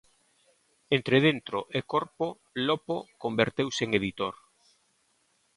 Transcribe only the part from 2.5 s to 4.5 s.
Lopo converteuse en editor.